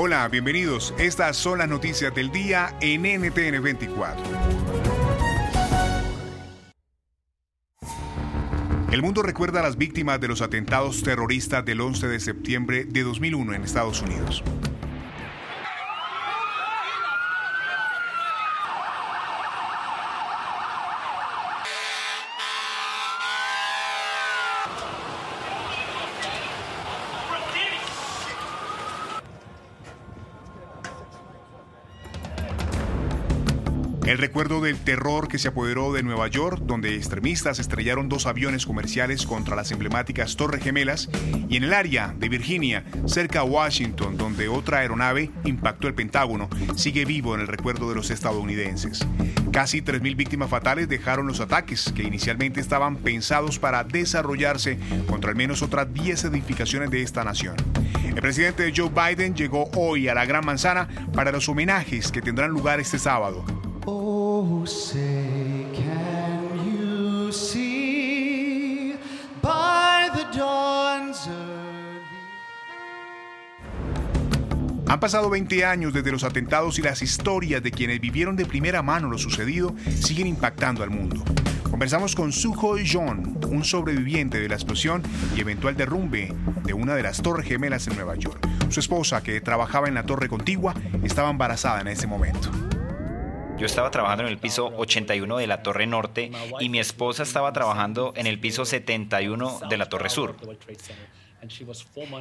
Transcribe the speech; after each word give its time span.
Hola, 0.00 0.28
bienvenidos. 0.28 0.94
Estas 0.96 1.36
son 1.36 1.58
las 1.58 1.68
noticias 1.68 2.14
del 2.14 2.30
día 2.30 2.72
en 2.80 3.02
NTN 3.02 3.60
24. 3.60 4.24
El 8.92 9.02
mundo 9.02 9.24
recuerda 9.24 9.58
a 9.58 9.64
las 9.64 9.76
víctimas 9.76 10.20
de 10.20 10.28
los 10.28 10.40
atentados 10.40 11.02
terroristas 11.02 11.64
del 11.64 11.80
11 11.80 12.06
de 12.06 12.20
septiembre 12.20 12.84
de 12.84 13.02
2001 13.02 13.54
en 13.54 13.64
Estados 13.64 14.00
Unidos. 14.00 14.44
El 34.08 34.16
recuerdo 34.16 34.62
del 34.62 34.78
terror 34.78 35.28
que 35.28 35.38
se 35.38 35.48
apoderó 35.48 35.92
de 35.92 36.02
Nueva 36.02 36.28
York, 36.28 36.62
donde 36.64 36.96
extremistas 36.96 37.58
estrellaron 37.58 38.08
dos 38.08 38.24
aviones 38.24 38.64
comerciales 38.64 39.26
contra 39.26 39.54
las 39.54 39.70
emblemáticas 39.70 40.34
Torres 40.34 40.64
Gemelas, 40.64 41.10
y 41.50 41.58
en 41.58 41.64
el 41.64 41.74
área 41.74 42.14
de 42.16 42.30
Virginia, 42.30 42.84
cerca 43.04 43.40
a 43.40 43.44
Washington, 43.44 44.16
donde 44.16 44.48
otra 44.48 44.78
aeronave 44.78 45.30
impactó 45.44 45.88
el 45.88 45.94
Pentágono, 45.94 46.48
sigue 46.74 47.04
vivo 47.04 47.34
en 47.34 47.42
el 47.42 47.48
recuerdo 47.48 47.90
de 47.90 47.96
los 47.96 48.10
estadounidenses. 48.10 49.06
Casi 49.52 49.82
3.000 49.82 50.16
víctimas 50.16 50.48
fatales 50.48 50.88
dejaron 50.88 51.26
los 51.26 51.40
ataques, 51.40 51.92
que 51.94 52.02
inicialmente 52.02 52.60
estaban 52.60 52.96
pensados 52.96 53.58
para 53.58 53.84
desarrollarse 53.84 54.78
contra 55.06 55.32
al 55.32 55.36
menos 55.36 55.60
otras 55.60 55.92
10 55.92 56.24
edificaciones 56.24 56.90
de 56.90 57.02
esta 57.02 57.24
nación. 57.24 57.56
El 58.06 58.22
presidente 58.22 58.72
Joe 58.74 58.88
Biden 58.88 59.34
llegó 59.34 59.68
hoy 59.76 60.08
a 60.08 60.14
la 60.14 60.24
Gran 60.24 60.46
Manzana 60.46 60.88
para 61.12 61.30
los 61.30 61.46
homenajes 61.50 62.10
que 62.10 62.22
tendrán 62.22 62.52
lugar 62.52 62.80
este 62.80 62.98
sábado. 62.98 63.44
Oh, 63.90 64.66
say, 64.66 65.64
can 65.72 66.42
you 66.62 67.32
see 67.32 68.94
by 69.40 70.10
the 70.12 70.24
dawn's 70.36 71.26
early 71.26 72.02
Han 74.88 75.00
pasado 75.00 75.30
20 75.30 75.64
años 75.64 75.94
desde 75.94 76.12
los 76.12 76.22
atentados 76.22 76.78
y 76.78 76.82
las 76.82 77.00
historias 77.00 77.62
de 77.62 77.70
quienes 77.70 77.98
vivieron 77.98 78.36
de 78.36 78.44
primera 78.44 78.82
mano 78.82 79.08
lo 79.08 79.16
sucedido 79.16 79.74
siguen 80.02 80.26
impactando 80.26 80.82
al 80.82 80.90
mundo. 80.90 81.24
Conversamos 81.70 82.14
con 82.14 82.30
Suho 82.30 82.76
John, 82.86 83.38
un 83.48 83.64
sobreviviente 83.64 84.38
de 84.38 84.50
la 84.50 84.56
explosión 84.56 85.02
y 85.34 85.40
eventual 85.40 85.78
derrumbe 85.78 86.34
de 86.62 86.74
una 86.74 86.94
de 86.94 87.04
las 87.04 87.22
torres 87.22 87.46
gemelas 87.46 87.86
en 87.88 87.96
Nueva 87.96 88.16
York. 88.16 88.46
Su 88.68 88.80
esposa, 88.80 89.22
que 89.22 89.40
trabajaba 89.40 89.88
en 89.88 89.94
la 89.94 90.02
torre 90.02 90.28
contigua, 90.28 90.74
estaba 91.02 91.30
embarazada 91.30 91.80
en 91.80 91.88
ese 91.88 92.06
momento. 92.06 92.50
Yo 93.58 93.66
estaba 93.66 93.90
trabajando 93.90 94.22
en 94.22 94.28
el 94.28 94.38
piso 94.38 94.72
81 94.76 95.36
de 95.36 95.46
la 95.48 95.64
Torre 95.64 95.86
Norte 95.86 96.30
y 96.60 96.68
mi 96.68 96.78
esposa 96.78 97.24
estaba 97.24 97.52
trabajando 97.52 98.12
en 98.14 98.28
el 98.28 98.38
piso 98.38 98.64
71 98.64 99.60
de 99.68 99.76
la 99.76 99.88
Torre 99.88 100.08
Sur. 100.10 100.36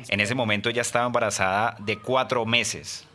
En 0.10 0.20
ese 0.20 0.34
momento 0.34 0.70
ella 0.70 0.82
estaba 0.82 1.06
embarazada 1.06 1.78
de 1.80 2.00
cuatro 2.00 2.44
meses. 2.46 3.06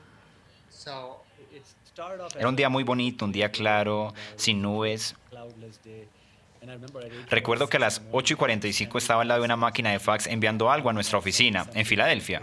Era 2.39 2.49
un 2.49 2.55
día 2.55 2.69
muy 2.69 2.85
bonito, 2.85 3.25
un 3.25 3.33
día 3.33 3.51
claro, 3.51 4.15
sin 4.37 4.63
nubes. 4.63 5.17
Recuerdo 7.29 7.69
que 7.69 7.77
a 7.79 7.81
las 7.81 8.03
8 8.13 8.35
y 8.35 8.37
45 8.37 8.99
estaba 8.99 9.23
al 9.23 9.29
lado 9.29 9.41
de 9.41 9.47
una 9.47 9.57
máquina 9.57 9.91
de 9.91 9.99
fax 9.99 10.29
enviando 10.29 10.71
algo 10.71 10.91
a 10.91 10.93
nuestra 10.93 11.19
oficina 11.19 11.67
en 11.75 11.85
Filadelfia 11.85 12.43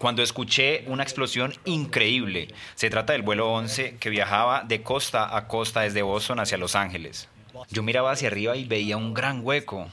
cuando 0.00 0.22
escuché 0.22 0.82
una 0.86 1.02
explosión 1.02 1.52
increíble. 1.66 2.48
Se 2.74 2.88
trata 2.88 3.12
del 3.12 3.20
vuelo 3.20 3.52
11 3.52 3.98
que 4.00 4.08
viajaba 4.08 4.62
de 4.62 4.82
costa 4.82 5.36
a 5.36 5.46
costa 5.46 5.82
desde 5.82 6.00
Boston 6.00 6.40
hacia 6.40 6.56
Los 6.56 6.74
Ángeles. 6.74 7.28
Yo 7.68 7.82
miraba 7.82 8.10
hacia 8.10 8.28
arriba 8.28 8.56
y 8.56 8.64
veía 8.64 8.96
un 8.96 9.12
gran 9.12 9.44
hueco. 9.44 9.88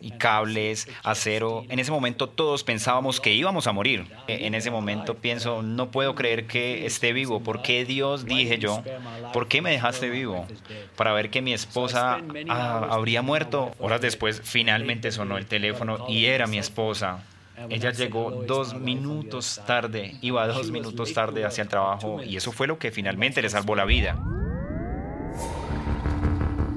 Y 0.00 0.12
cables, 0.12 0.86
acero. 1.02 1.64
En 1.68 1.80
ese 1.80 1.90
momento 1.90 2.28
todos 2.28 2.62
pensábamos 2.62 3.20
que 3.20 3.34
íbamos 3.34 3.66
a 3.66 3.72
morir. 3.72 4.06
En 4.28 4.54
ese 4.54 4.70
momento 4.70 5.16
pienso, 5.16 5.62
no 5.62 5.90
puedo 5.90 6.14
creer 6.14 6.46
que 6.46 6.86
esté 6.86 7.12
vivo. 7.12 7.40
¿Por 7.40 7.62
qué 7.62 7.84
Dios, 7.84 8.26
dije 8.26 8.58
yo, 8.58 8.84
por 9.32 9.48
qué 9.48 9.60
me 9.60 9.72
dejaste 9.72 10.08
vivo? 10.08 10.46
Para 10.94 11.12
ver 11.14 11.30
que 11.30 11.42
mi 11.42 11.52
esposa 11.52 12.20
ah, 12.48 12.88
habría 12.90 13.22
muerto. 13.22 13.72
Horas 13.80 14.00
después 14.00 14.40
finalmente 14.44 15.10
sonó 15.10 15.36
el 15.36 15.46
teléfono 15.46 16.06
y 16.08 16.26
era 16.26 16.46
mi 16.46 16.58
esposa. 16.58 17.24
Ella 17.70 17.92
llegó 17.92 18.44
dos 18.46 18.74
minutos 18.74 19.60
tarde, 19.66 20.16
iba 20.20 20.46
dos 20.48 20.70
minutos 20.70 21.14
tarde 21.14 21.44
hacia 21.44 21.62
el 21.62 21.68
trabajo 21.68 22.22
y 22.22 22.36
eso 22.36 22.50
fue 22.50 22.66
lo 22.66 22.78
que 22.78 22.90
finalmente 22.90 23.40
le 23.42 23.48
salvó 23.48 23.76
la 23.76 23.84
vida. 23.84 24.18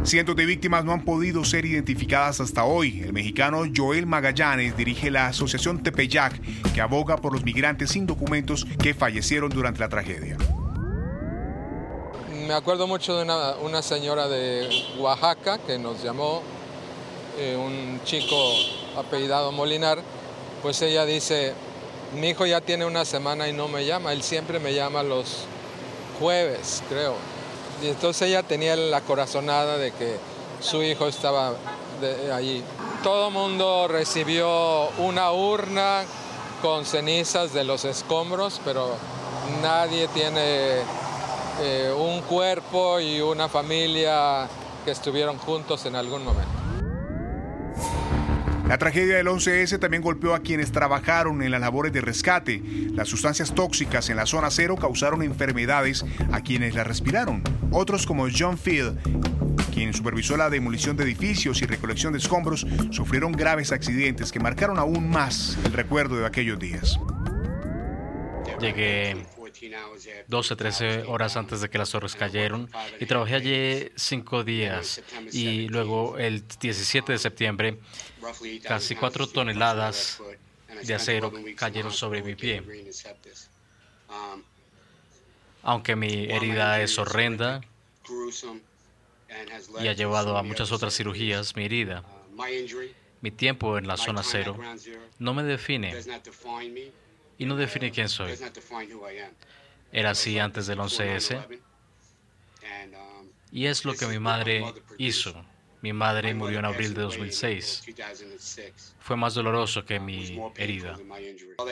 Cientos 0.03 0.35
de 0.37 0.45
víctimas 0.45 0.85
no 0.85 0.93
han 0.93 1.03
podido 1.03 1.43
ser 1.43 1.65
identificadas 1.65 2.39
hasta 2.39 2.63
hoy. 2.63 3.01
El 3.01 3.11
mexicano 3.11 3.63
Joel 3.75 4.05
Magallanes 4.05 4.77
dirige 4.77 5.11
la 5.11 5.27
asociación 5.27 5.83
Tepeyac, 5.83 6.39
que 6.73 6.79
aboga 6.79 7.17
por 7.17 7.33
los 7.33 7.43
migrantes 7.43 7.89
sin 7.89 8.05
documentos 8.05 8.65
que 8.81 8.93
fallecieron 8.93 9.49
durante 9.49 9.81
la 9.81 9.89
tragedia. 9.89 10.37
Me 12.47 12.53
acuerdo 12.53 12.87
mucho 12.87 13.17
de 13.17 13.23
una, 13.23 13.81
señora 13.81 14.29
de 14.29 14.69
Oaxaca 14.97 15.57
que 15.57 15.77
nos 15.77 16.01
llamó, 16.01 16.41
eh, 17.37 17.57
un 17.57 17.99
chico 18.05 18.53
apellidado 18.95 19.51
Molinar, 19.51 20.01
pues 20.67 20.81
ella 20.81 21.05
dice, 21.05 21.53
mi 22.13 22.31
hijo 22.31 22.45
ya 22.45 22.59
tiene 22.59 22.83
una 22.83 23.05
semana 23.05 23.47
y 23.47 23.53
no 23.53 23.69
me 23.69 23.85
llama, 23.85 24.11
él 24.11 24.21
siempre 24.21 24.59
me 24.59 24.73
llama 24.73 25.01
los 25.01 25.45
jueves, 26.19 26.83
creo. 26.89 27.15
Y 27.81 27.87
entonces 27.87 28.27
ella 28.27 28.43
tenía 28.43 28.75
la 28.75 28.99
corazonada 28.99 29.77
de 29.77 29.93
que 29.93 30.17
su 30.59 30.83
hijo 30.83 31.07
estaba 31.07 31.53
allí. 32.33 32.65
Todo 33.01 33.31
mundo 33.31 33.87
recibió 33.87 34.89
una 34.97 35.31
urna 35.31 36.03
con 36.61 36.85
cenizas 36.85 37.53
de 37.53 37.63
los 37.63 37.85
escombros, 37.85 38.59
pero 38.65 38.89
nadie 39.61 40.09
tiene 40.09 40.79
eh, 41.61 41.95
un 41.97 42.19
cuerpo 42.23 42.99
y 42.99 43.21
una 43.21 43.47
familia 43.47 44.49
que 44.83 44.91
estuvieron 44.91 45.37
juntos 45.37 45.85
en 45.85 45.95
algún 45.95 46.25
momento. 46.25 46.56
La 48.67 48.77
tragedia 48.77 49.15
del 49.15 49.27
11S 49.27 49.79
también 49.79 50.03
golpeó 50.03 50.35
a 50.35 50.41
quienes 50.41 50.73
trabajaron 50.73 51.41
en 51.41 51.51
las 51.51 51.61
labores 51.61 51.93
de 51.93 52.01
rescate. 52.01 52.61
Las 52.91 53.07
sustancias 53.07 53.55
tóxicas 53.55 54.09
en 54.09 54.17
la 54.17 54.25
zona 54.25 54.51
cero 54.51 54.75
causaron 54.75 55.21
enfermedades 55.23 56.03
a 56.33 56.41
quienes 56.41 56.75
las 56.75 56.85
respiraron. 56.85 57.41
Otros 57.71 58.05
como 58.05 58.27
John 58.29 58.57
Field, 58.57 58.99
quien 59.73 59.93
supervisó 59.93 60.35
la 60.35 60.49
demolición 60.49 60.97
de 60.97 61.05
edificios 61.05 61.61
y 61.61 61.65
recolección 61.65 62.11
de 62.11 62.19
escombros, 62.19 62.67
sufrieron 62.91 63.31
graves 63.31 63.71
accidentes 63.71 64.33
que 64.33 64.41
marcaron 64.41 64.77
aún 64.79 65.09
más 65.09 65.57
el 65.63 65.71
recuerdo 65.71 66.17
de 66.17 66.25
aquellos 66.25 66.59
días. 66.59 66.99
12, 70.27 70.55
13 70.55 71.03
horas 71.03 71.37
antes 71.37 71.61
de 71.61 71.69
que 71.69 71.77
las 71.77 71.89
torres 71.89 72.15
cayeron. 72.15 72.69
Y 72.99 73.05
trabajé 73.05 73.35
allí 73.35 73.91
cinco 73.95 74.43
días. 74.43 75.01
Y 75.31 75.67
luego 75.67 76.17
el 76.17 76.43
17 76.59 77.11
de 77.11 77.17
septiembre 77.17 77.79
casi 78.63 78.95
cuatro 78.95 79.27
toneladas 79.27 80.21
de 80.83 80.93
acero 80.93 81.31
cayeron 81.55 81.91
sobre 81.91 82.21
mi 82.21 82.35
pie. 82.35 82.63
Aunque 85.63 85.95
mi 85.95 86.25
herida 86.25 86.81
es 86.81 86.97
horrenda 86.97 87.61
y 89.81 89.87
ha 89.87 89.93
llevado 89.93 90.37
a 90.37 90.43
muchas 90.43 90.71
otras 90.71 90.95
cirugías, 90.95 91.55
mi 91.55 91.65
herida, 91.65 92.03
mi 93.21 93.31
tiempo 93.31 93.77
en 93.77 93.87
la 93.87 93.97
zona 93.97 94.23
cero, 94.23 94.57
no 95.19 95.33
me 95.33 95.43
define 95.43 95.95
y 97.37 97.45
no 97.45 97.55
define 97.55 97.91
quién 97.91 98.09
soy. 98.09 98.33
Era 99.91 100.11
así 100.11 100.37
antes 100.39 100.67
del 100.67 100.79
11S 100.79 101.61
y 103.51 103.65
es 103.65 103.85
lo 103.85 103.93
que 103.93 104.05
mi 104.07 104.19
madre 104.19 104.63
hizo. 104.97 105.33
Mi 105.81 105.93
madre 105.93 106.33
murió 106.33 106.59
en 106.59 106.65
abril 106.65 106.93
de 106.93 107.01
2006. 107.01 107.83
Fue 108.99 109.15
más 109.15 109.35
doloroso 109.35 109.85
que 109.85 109.99
mi 109.99 110.39
herida. 110.55 110.97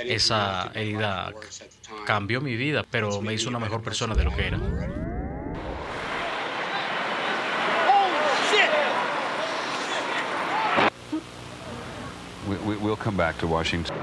Esa 0.05 0.71
herida 0.73 1.33
cambió 2.05 2.39
mi 2.39 2.55
vida, 2.55 2.85
pero 2.89 3.21
me 3.21 3.33
hizo 3.33 3.49
una 3.49 3.59
mejor 3.59 3.81
persona 3.81 4.15
de 4.15 4.23
lo 4.23 4.35
que 4.35 4.47
era. 4.47 4.59
We'll 12.47 12.95
come 12.95 13.17
back 13.17 13.37
to 13.39 13.47
Washington. 13.47 13.94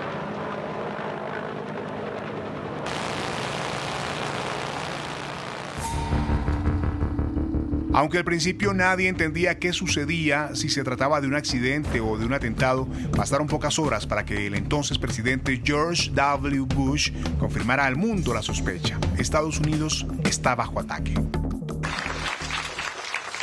Aunque 7.95 8.19
al 8.19 8.25
principio 8.25 8.73
nadie 8.73 9.09
entendía 9.09 9.59
qué 9.59 9.73
sucedía, 9.75 10.51
si 10.55 10.71
se 10.71 10.83
trataba 10.83 11.21
de 11.21 11.27
un 11.27 11.35
accidente 11.35 12.01
o 12.01 12.17
de 12.17 12.25
un 12.25 12.33
atentado, 12.33 12.87
bastaron 13.11 13.47
pocas 13.47 13.79
horas 13.79 14.07
para 14.07 14.25
que 14.25 14.47
el 14.47 14.55
entonces 14.55 14.99
presidente 14.99 15.61
George 15.63 16.11
W. 16.15 16.63
Bush 16.63 17.11
confirmara 17.39 17.85
al 17.85 17.97
mundo 17.97 18.33
la 18.33 18.41
sospecha. 18.41 18.99
Estados 19.19 19.59
Unidos 19.59 20.07
está 20.25 20.55
bajo 20.55 20.81
ataque. 20.81 21.15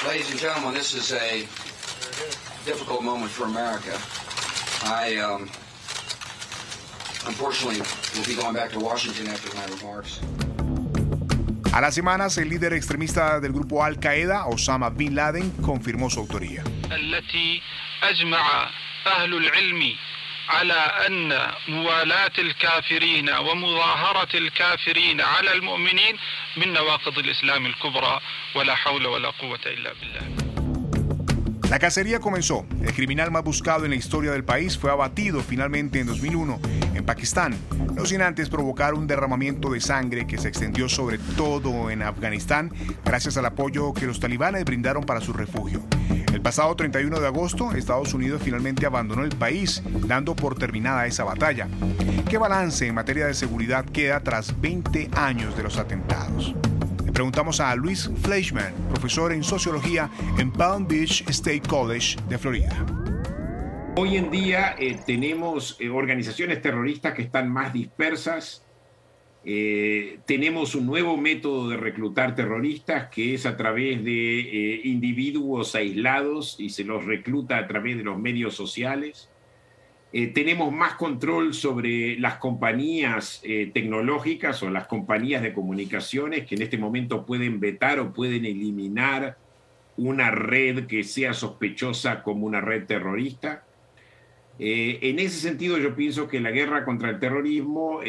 Ladies 0.07 0.31
and 0.31 0.39
gentlemen, 0.39 0.73
this 0.73 0.95
is 0.95 1.11
a 1.11 1.45
difficult 2.65 3.03
moment 3.03 3.29
for 3.29 3.45
America. 3.45 3.95
I, 4.85 5.17
um, 5.17 5.41
unfortunately, 7.27 7.81
will 8.15 8.25
be 8.25 8.33
going 8.33 8.55
back 8.55 8.71
to 8.71 8.79
Washington 8.79 9.27
after 9.27 9.55
my 9.55 9.65
remarks. 9.77 10.19
A 11.71 11.81
las 11.81 11.93
semanas, 11.95 12.37
el 12.37 12.49
líder 12.49 12.73
extremista 12.73 13.39
del 13.39 13.53
grupo 13.53 13.83
Al 13.83 13.99
Qaeda, 13.99 14.45
Osama 14.47 14.89
Bin 14.89 15.15
Laden, 15.15 15.51
confirmó 15.61 16.09
su 16.09 16.19
autoría. 16.19 16.63
على 20.49 20.73
أن 21.07 21.51
موالاة 21.67 22.31
الكافرين 22.39 23.29
ومظاهرة 23.29 24.37
الكافرين 24.37 25.21
على 25.21 25.53
المؤمنين 25.53 26.17
من 26.57 26.73
نواقض 26.73 27.17
الإسلام 27.17 27.65
الكبرى 27.65 28.19
ولا 28.55 28.75
حول 28.75 29.05
ولا 29.05 29.29
قوة 29.29 29.59
إلا 29.65 29.93
بالله 29.93 30.48
La 31.69 31.77
cacería 31.77 32.19
comenzó. 32.19 32.65
El 32.81 32.93
criminal 32.93 33.29
más 33.29 33.43
buscado 33.43 33.85
en 33.85 33.91
la 33.91 33.95
historia 33.95 34.31
del 34.31 34.43
país 34.43 34.75
fue 34.75 34.89
abatido 34.89 35.41
finalmente 35.41 35.99
en 35.99 36.07
2001 36.07 36.59
en 36.95 37.05
Pakistán, 37.05 37.55
no 37.93 38.05
sin 38.07 38.23
antes 38.23 38.49
provocar 38.49 38.95
un 38.95 39.05
derramamiento 39.05 39.69
de 39.69 39.79
sangre 39.79 40.25
que 40.25 40.39
se 40.39 40.47
extendió 40.47 40.89
sobre 40.89 41.19
todo 41.37 41.91
en 41.91 42.01
Afganistán 42.01 42.71
gracias 43.05 43.37
al 43.37 43.45
apoyo 43.45 43.93
que 43.93 44.07
los 44.07 44.19
talibanes 44.19 44.65
brindaron 44.65 45.03
para 45.03 45.21
su 45.21 45.31
refugio. 45.31 45.83
El 46.33 46.41
pasado 46.41 46.75
31 46.75 47.19
de 47.19 47.27
agosto, 47.27 47.71
Estados 47.73 48.15
Unidos 48.15 48.41
finalmente 48.43 48.87
abandonó 48.87 49.23
el 49.23 49.35
país, 49.35 49.83
dando 50.07 50.35
por 50.35 50.57
terminada 50.57 51.05
esa 51.05 51.23
batalla. 51.23 51.67
¿Qué 52.27 52.39
balance 52.39 52.87
en 52.87 52.95
materia 52.95 53.27
de 53.27 53.35
seguridad 53.35 53.85
queda 53.85 54.21
tras 54.21 54.59
20 54.59 55.09
años 55.15 55.55
de 55.55 55.63
los 55.63 55.77
atentados? 55.77 56.55
Preguntamos 57.19 57.59
a 57.59 57.75
Luis 57.75 58.09
Fleischman, 58.21 58.73
profesor 58.87 59.33
en 59.33 59.43
sociología 59.43 60.09
en 60.37 60.53
Palm 60.53 60.87
Beach 60.87 61.21
State 61.27 61.63
College 61.67 62.15
de 62.29 62.37
Florida. 62.37 62.85
Hoy 63.97 64.15
en 64.15 64.31
día 64.31 64.77
eh, 64.79 64.97
tenemos 65.05 65.75
eh, 65.81 65.89
organizaciones 65.89 66.61
terroristas 66.61 67.13
que 67.13 67.23
están 67.23 67.51
más 67.51 67.73
dispersas. 67.73 68.65
Eh, 69.43 70.19
tenemos 70.25 70.75
un 70.75 70.85
nuevo 70.85 71.17
método 71.17 71.67
de 71.67 71.75
reclutar 71.75 72.35
terroristas 72.35 73.09
que 73.09 73.33
es 73.33 73.45
a 73.45 73.57
través 73.57 74.01
de 74.01 74.79
individuos 74.85 75.75
aislados 75.75 76.55
y 76.57 76.69
se 76.69 76.85
los 76.85 77.03
recluta 77.03 77.57
a 77.57 77.67
través 77.67 77.97
de 77.97 78.05
los 78.05 78.17
medios 78.17 78.55
sociales. 78.55 79.29
Eh, 80.11 80.27
tenemos 80.27 80.71
más 80.73 80.95
control 80.95 81.53
sobre 81.53 82.17
las 82.19 82.37
compañías 82.37 83.41
eh, 83.43 83.69
tecnológicas 83.71 84.63
o 84.63 84.69
las 84.71 84.87
compañías 84.87 85.43
de 85.43 85.53
comunicaciones 85.53 86.47
que 86.47 86.55
en 86.55 86.63
este 86.63 86.79
momento 86.79 87.27
pueden 87.27 87.59
vetar 87.59 87.99
o 87.99 88.11
pueden 88.11 88.45
eliminar 88.45 89.37
una 89.97 90.31
red 90.31 90.87
que 90.87 91.03
sea 91.03 91.33
sospechosa 91.33 92.23
como 92.23 92.47
una 92.47 92.59
red 92.59 92.85
terrorista. 92.85 93.65
Eh, 94.57 94.97
en 95.03 95.19
ese 95.19 95.39
sentido 95.39 95.77
yo 95.77 95.95
pienso 95.95 96.27
que 96.27 96.39
la 96.39 96.49
guerra 96.49 96.85
contra 96.85 97.11
el 97.11 97.19
terrorismo 97.19 98.01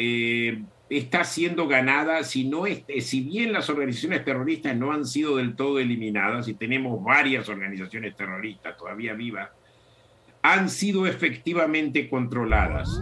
está 0.89 1.23
siendo 1.23 1.67
ganada, 1.67 2.23
si, 2.23 2.49
no 2.49 2.65
es, 2.65 2.83
si 3.01 3.21
bien 3.21 3.53
las 3.53 3.69
organizaciones 3.69 4.25
terroristas 4.25 4.75
no 4.75 4.91
han 4.91 5.05
sido 5.05 5.37
del 5.37 5.55
todo 5.55 5.79
eliminadas 5.79 6.47
y 6.47 6.55
tenemos 6.55 7.01
varias 7.03 7.47
organizaciones 7.47 8.15
terroristas 8.15 8.75
todavía 8.75 9.13
vivas, 9.13 9.51
han 10.43 10.69
sido 10.69 11.05
efectivamente 11.05 12.09
controladas. 12.09 13.01